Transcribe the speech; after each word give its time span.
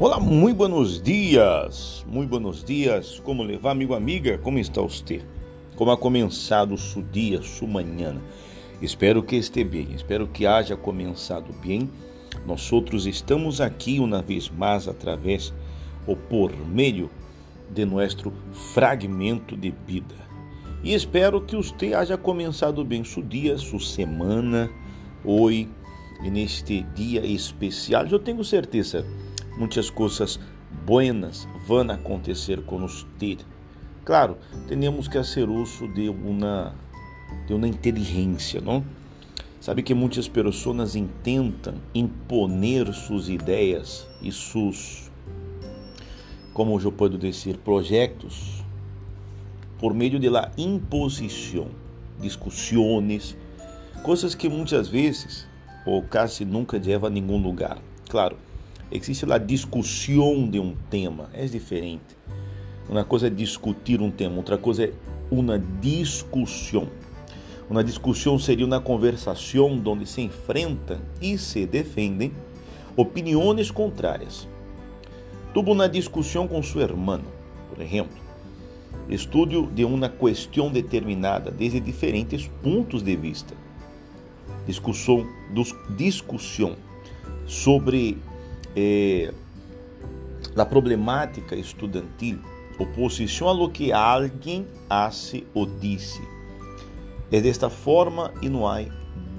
Olá, 0.00 0.20
muito 0.20 0.58
buenos 0.58 1.02
dias, 1.02 2.06
muito 2.08 2.30
buenos 2.30 2.62
dias. 2.62 3.18
Como 3.18 3.42
levar, 3.42 3.72
amigo, 3.72 3.94
amiga? 3.94 4.38
Como 4.38 4.56
está 4.56 4.80
você? 4.80 5.22
Como 5.74 5.90
ha 5.90 5.96
começado 5.96 6.72
o 6.72 6.78
seu 6.78 7.02
dia, 7.02 7.42
sua 7.42 7.66
manhã? 7.66 8.16
Espero 8.80 9.24
que 9.24 9.34
esteja 9.34 9.68
bem, 9.68 9.88
espero 9.96 10.28
que 10.28 10.46
haja 10.46 10.76
começado 10.76 11.52
bem. 11.54 11.90
Nós 12.46 12.70
outros 12.70 13.08
estamos 13.08 13.60
aqui 13.60 13.98
uma 13.98 14.22
vez 14.22 14.48
mais 14.48 14.86
através 14.86 15.52
ou 16.06 16.14
por 16.14 16.56
meio 16.68 17.10
de 17.68 17.84
nosso 17.84 18.32
fragmento 18.72 19.56
de 19.56 19.74
vida. 19.84 20.14
E 20.84 20.94
espero 20.94 21.40
que 21.40 21.56
você 21.56 21.92
haja 21.92 22.16
começado 22.16 22.84
bem 22.84 23.02
seu 23.02 23.20
dia, 23.20 23.58
sua 23.58 23.80
semana, 23.80 24.70
hoje, 25.24 25.68
neste 26.22 26.82
dia 26.94 27.26
especial. 27.26 28.06
Eu 28.06 28.20
tenho 28.20 28.44
certeza 28.44 29.04
muitas 29.58 29.90
coisas 29.90 30.38
buenas 30.86 31.48
vão 31.66 31.90
acontecer 31.90 32.62
você. 32.62 33.44
Claro, 34.04 34.38
temos 34.66 35.08
que 35.08 35.18
fazer 35.18 35.48
uso 35.48 35.86
de 35.88 36.08
uma 36.08 36.74
de 37.46 37.52
uma 37.52 37.68
inteligência, 37.68 38.60
não? 38.60 38.84
Sabe 39.60 39.82
que 39.82 39.92
muitas 39.92 40.28
pessoas 40.28 40.94
intentam 40.94 41.74
imponer 41.94 42.92
suas 42.94 43.28
ideias 43.28 44.06
e 44.22 44.30
seus, 44.32 45.10
como 46.54 46.80
eu 46.80 46.92
posso 46.92 47.18
dizer, 47.18 47.58
projetos 47.58 48.64
por 49.78 49.92
meio 49.92 50.18
da 50.18 50.50
imposição, 50.56 51.68
discussões, 52.20 53.36
coisas 54.02 54.34
que 54.34 54.48
muitas 54.48 54.88
vezes 54.88 55.46
ou 55.84 56.02
quase 56.02 56.44
nunca 56.44 56.78
leva 56.78 57.08
a 57.08 57.10
nenhum 57.10 57.40
lugar. 57.40 57.78
Claro, 58.08 58.36
existe 58.90 59.30
a 59.30 59.38
discussão 59.38 60.48
de 60.48 60.58
um 60.58 60.74
tema, 60.90 61.28
é 61.32 61.44
diferente. 61.44 62.16
Uma 62.88 63.04
coisa 63.04 63.26
é 63.26 63.30
discutir 63.30 64.00
um 64.00 64.10
tema, 64.10 64.36
outra 64.36 64.56
coisa 64.56 64.84
é 64.84 64.92
uma 65.30 65.58
discussão. 65.80 66.88
Uma 67.68 67.84
discussão 67.84 68.38
seria 68.38 68.64
uma 68.64 68.80
conversação 68.80 69.82
onde 69.84 70.06
se 70.06 70.22
enfrentam 70.22 70.98
e 71.20 71.36
se 71.36 71.66
defendem 71.66 72.32
opiniões 72.96 73.70
contrárias. 73.70 74.48
Tuvo 75.52 75.72
uma 75.72 75.88
discussão 75.88 76.48
com 76.48 76.62
seu 76.62 76.80
irmão, 76.80 77.20
por 77.68 77.82
exemplo. 77.82 78.16
Estudo 79.08 79.66
de 79.66 79.84
uma 79.84 80.08
questão 80.08 80.70
determinada 80.70 81.50
desde 81.50 81.78
diferentes 81.78 82.48
pontos 82.62 83.02
de 83.02 83.16
vista. 83.16 83.54
Discussão, 84.66 85.26
discussão 85.96 86.76
sobre 87.46 88.18
eh, 88.78 90.64
problemática 90.70 91.56
estudantil, 91.56 92.38
oposição 92.78 93.48
a 93.48 93.52
lo 93.52 93.70
que 93.70 93.92
alguém 93.92 94.66
hace 94.88 95.46
ou 95.52 95.66
disse. 95.66 96.22
É 97.30 97.40
desta 97.40 97.68
forma 97.68 98.32
e 98.40 98.48
não 98.48 98.66
há 98.66 98.84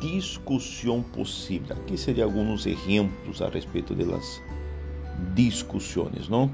discussão 0.00 1.02
possível. 1.02 1.76
Aqui 1.76 1.96
seriam 1.96 2.28
alguns 2.28 2.66
exemplos 2.66 3.40
a 3.40 3.48
respeito 3.48 3.94
das 3.94 4.42
discussões, 5.34 6.28
não? 6.28 6.50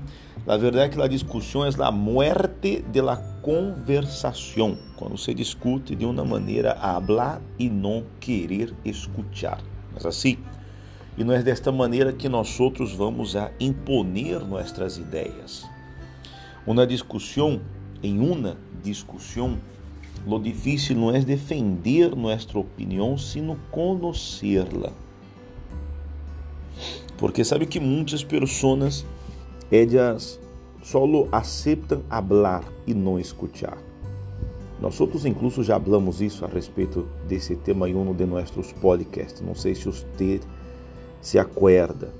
A 0.47 0.57
verdade 0.59 0.85
é 0.85 0.89
que 0.91 1.01
a 1.01 1.09
discussão 1.09 1.65
é 1.65 1.71
a 1.79 1.91
muerte 1.91 2.85
de 2.91 3.01
la 3.01 3.17
conversação, 3.41 4.77
quando 4.97 5.17
se 5.17 5.33
discute 5.33 5.95
de 5.95 6.05
uma 6.05 6.25
maneira 6.25 6.73
a 6.73 6.97
hablar 6.97 7.41
e 7.59 7.71
não 7.71 8.05
querer 8.21 8.75
escuchar. 8.85 9.63
Mas 9.93 10.05
assim, 10.05 10.39
e 11.17 11.23
não 11.23 11.33
é 11.33 11.43
desta 11.43 11.71
maneira 11.71 12.13
que 12.13 12.29
nós 12.29 12.59
outros 12.59 12.93
vamos 12.93 13.37
a 13.37 13.51
imponer 13.61 14.45
nossas 14.45 14.99
ideias. 14.99 15.65
Uma 16.67 16.87
discussão, 16.87 17.61
em 18.03 18.19
uma 18.19 18.57
discussão, 18.83 19.59
lo 20.27 20.41
difícil 20.41 20.97
não 20.97 21.15
é 21.15 21.21
defender 21.21 22.15
nossa 22.17 22.59
opinião, 22.59 23.17
sino 23.17 23.57
conhecê-la. 23.71 24.93
Porque 27.17 27.45
sabe 27.45 27.67
que 27.67 27.79
muitas 27.79 28.25
pessoas 28.25 29.07
ellas 29.71 30.41
solo 30.83 31.29
aceitam 31.31 32.03
hablar 32.11 32.65
e 32.87 32.93
não 32.93 33.19
escuchar. 33.19 33.79
Nós 34.81 35.01
outros 35.01 35.25
incluso 35.25 35.63
já 35.63 35.77
hablamos 35.77 36.21
isso 36.21 36.45
a 36.45 36.49
respeito 36.49 37.09
desse 37.29 37.57
tema 37.57 37.89
em 37.89 37.95
um 37.95 38.13
de 38.13 38.27
nossos 38.27 38.73
podcasts. 38.73 39.41
Não 39.41 39.55
sei 39.55 39.75
se 39.75 39.87
você 39.87 40.41
se 41.25 41.39
acuerda. 41.39 42.13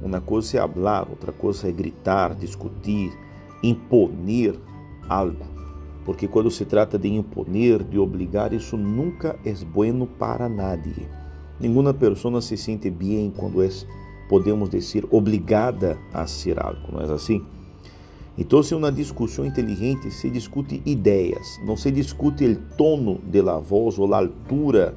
Uma 0.00 0.20
coisa 0.20 0.58
é 0.58 0.68
falar, 0.68 1.08
outra 1.10 1.32
coisa 1.32 1.68
é 1.68 1.72
gritar, 1.72 2.36
discutir, 2.36 3.12
imponer 3.64 4.54
algo. 5.08 5.44
Porque 6.04 6.28
quando 6.28 6.48
se 6.48 6.64
trata 6.64 6.96
de 6.96 7.08
imponer, 7.08 7.82
de 7.82 7.98
obrigar, 7.98 8.52
isso 8.52 8.76
nunca 8.76 9.36
é 9.44 9.52
bueno 9.64 10.06
para 10.06 10.48
nadie. 10.48 11.08
Nenhuma 11.58 11.92
pessoa 11.92 12.40
se 12.40 12.56
sente 12.56 12.88
bem 12.88 13.32
quando 13.36 13.60
é, 13.60 13.68
podemos 14.28 14.70
dizer, 14.70 15.04
obrigada 15.10 15.98
a 16.14 16.24
ser 16.28 16.62
algo, 16.62 16.92
não 16.92 17.00
é 17.00 17.12
assim? 17.12 17.44
Então, 18.38 18.62
se 18.62 18.72
uma 18.72 18.92
discussão 18.92 19.44
inteligente 19.44 20.12
se 20.12 20.30
discute 20.30 20.80
ideias, 20.86 21.58
não 21.66 21.76
se 21.76 21.90
discute 21.90 22.46
o 22.46 22.56
tono 22.76 23.18
de 23.26 23.42
la 23.42 23.58
voz 23.58 23.98
ou 23.98 24.14
a 24.14 24.18
altura 24.18 24.94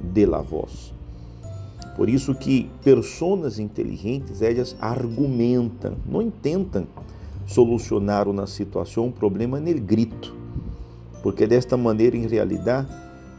de 0.00 0.24
la 0.24 0.40
voz. 0.40 0.94
Por 1.96 2.08
isso 2.08 2.34
que 2.34 2.70
pessoas 2.82 3.58
inteligentes, 3.58 4.42
elas 4.42 4.76
argumentam, 4.80 5.94
não 6.04 6.20
intentam 6.20 6.86
solucionar 7.46 8.28
uma 8.28 8.46
situação, 8.46 9.06
um 9.06 9.12
problema 9.12 9.60
no 9.60 9.74
grito. 9.74 10.34
Porque 11.22 11.46
desta 11.46 11.76
maneira, 11.76 12.16
em 12.16 12.26
realidade, 12.26 12.88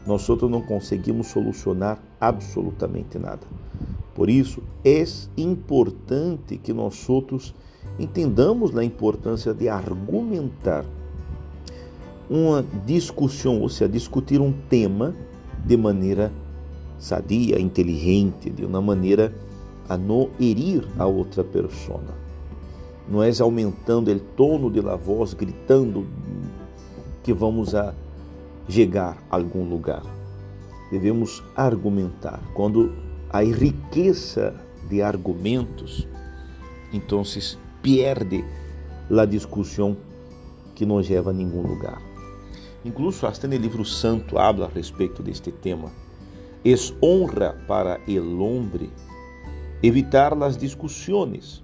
nós 0.06 0.28
outros 0.28 0.50
não 0.50 0.62
conseguimos 0.62 1.26
solucionar 1.26 2.00
absolutamente 2.20 3.18
nada. 3.18 3.46
Por 4.14 4.30
isso, 4.30 4.62
é 4.84 5.04
importante 5.36 6.56
que 6.56 6.72
nós 6.72 7.08
outros 7.08 7.54
entendamos 7.98 8.76
a 8.76 8.82
importância 8.82 9.52
de 9.52 9.68
argumentar 9.68 10.84
uma 12.28 12.64
discussão, 12.84 13.60
ou 13.60 13.68
seja, 13.68 13.88
discutir 13.88 14.40
um 14.40 14.52
tema 14.52 15.14
de 15.64 15.76
maneira 15.76 16.32
sadia, 16.98 17.60
inteligente, 17.60 18.50
de 18.50 18.64
uma 18.64 18.80
maneira 18.80 19.34
a 19.88 19.96
não 19.96 20.30
herir 20.40 20.86
a 20.98 21.06
outra 21.06 21.44
persona. 21.44 22.14
Não 23.08 23.22
é 23.22 23.30
aumentando 23.40 24.10
o 24.10 24.18
tono 24.18 24.70
de 24.70 24.80
la 24.80 24.96
voz, 24.96 25.32
gritando 25.32 26.06
que 27.22 27.32
vamos 27.32 27.74
a 27.74 27.94
chegar 28.68 29.22
a 29.30 29.36
algum 29.36 29.68
lugar. 29.68 30.02
Devemos 30.90 31.42
argumentar. 31.54 32.40
Quando 32.54 32.92
há 33.30 33.42
riqueza 33.42 34.54
de 34.88 35.02
argumentos, 35.02 36.06
então 36.92 37.22
perde 37.80 38.44
a 39.10 39.24
discussão 39.24 39.96
que 40.74 40.84
não 40.84 40.96
leva 40.96 41.30
a 41.30 41.32
nenhum 41.32 41.62
lugar. 41.62 42.02
Incluso 42.84 43.26
até 43.26 43.46
no 43.46 43.56
livro 43.56 43.84
santo 43.84 44.38
habla 44.38 44.66
a 44.66 44.68
respeito 44.68 45.22
deste 45.22 45.50
tema 45.52 45.90
Es 46.66 46.92
honra 47.00 47.54
para 47.68 48.00
el 48.08 48.40
hombre 48.40 48.90
evitar 49.82 50.36
las 50.36 50.58
discusiones, 50.58 51.62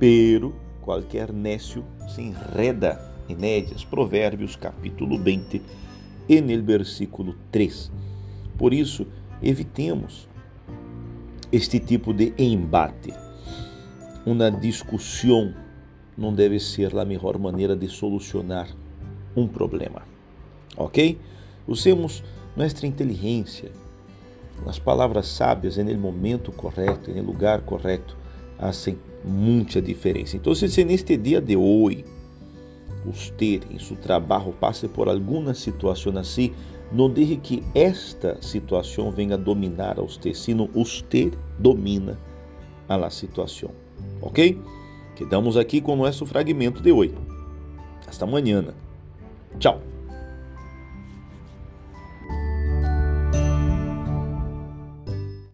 pero 0.00 0.52
qualquer 0.80 1.32
necio 1.32 1.84
se 2.12 2.22
enreda 2.22 3.14
en 3.28 3.44
ellas. 3.44 3.84
Provérbios 3.84 4.56
capítulo 4.56 5.16
20, 5.22 5.62
en 6.28 6.50
el 6.50 6.62
versículo 6.62 7.36
3. 7.52 7.92
Por 8.58 8.74
isso, 8.74 9.06
evitemos 9.40 10.26
este 11.52 11.78
tipo 11.78 12.12
de 12.12 12.34
embate. 12.36 13.14
Uma 14.26 14.50
discussão 14.50 15.54
não 16.18 16.34
deve 16.34 16.58
ser 16.58 16.98
a 16.98 17.04
melhor 17.04 17.38
maneira 17.38 17.76
de 17.76 17.86
solucionar 17.86 18.66
um 19.36 19.46
problema. 19.46 20.02
Ok? 20.76 21.20
Usemos 21.68 22.24
nossa 22.56 22.84
inteligência 22.84 23.70
as 24.66 24.78
palavras 24.78 25.26
sábias 25.26 25.76
no 25.76 25.98
momento 25.98 26.52
correto, 26.52 27.10
no 27.10 27.22
lugar 27.22 27.62
correto, 27.62 28.16
fazem 28.58 28.98
muita 29.24 29.80
diferença. 29.80 30.36
Então, 30.36 30.54
se 30.54 30.84
neste 30.84 31.16
dia 31.16 31.40
de 31.40 31.56
hoje, 31.56 32.04
você 33.04 33.60
em 33.70 33.78
seu 33.78 33.96
trabalho 33.96 34.52
passe 34.52 34.88
por 34.88 35.08
alguma 35.08 35.54
situação 35.54 36.16
assim, 36.16 36.52
não 36.92 37.10
deixe 37.10 37.36
que 37.36 37.62
esta 37.74 38.40
situação 38.40 39.10
venha 39.10 39.36
dominar 39.36 39.98
a 39.98 40.02
você, 40.02 40.34
sino 40.34 40.68
você 40.68 41.30
domina 41.58 42.18
a 42.88 43.10
situação. 43.10 43.70
Ok? 44.20 44.60
Quedamos 45.16 45.56
aqui 45.56 45.80
com 45.80 45.94
o 45.94 45.96
nosso 45.96 46.26
fragmento 46.26 46.82
de 46.82 46.92
hoje. 46.92 47.14
Hasta 48.06 48.24
amanhã. 48.24 48.74
Tchau. 49.58 49.80